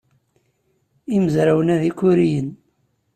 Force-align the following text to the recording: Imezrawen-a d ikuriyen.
Imezrawen-a 1.15 1.75
d 1.81 1.83
ikuriyen. 1.89 2.49